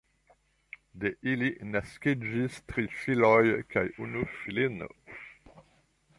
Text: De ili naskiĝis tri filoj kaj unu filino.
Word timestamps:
De 1.03 1.11
ili 1.33 1.49
naskiĝis 1.75 2.57
tri 2.73 2.87
filoj 3.03 3.45
kaj 3.75 3.85
unu 4.09 4.27
filino. 4.41 4.91